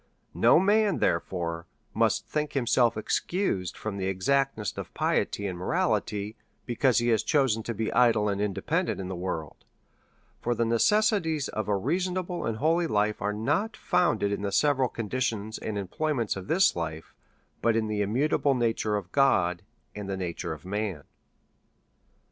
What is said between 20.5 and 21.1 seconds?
of man.